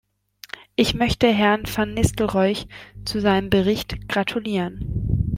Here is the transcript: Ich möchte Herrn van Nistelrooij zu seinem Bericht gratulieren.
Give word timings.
Ich 0.75 0.95
möchte 0.95 1.31
Herrn 1.31 1.61
van 1.77 1.93
Nistelrooij 1.93 2.65
zu 3.05 3.21
seinem 3.21 3.51
Bericht 3.51 4.09
gratulieren. 4.09 5.29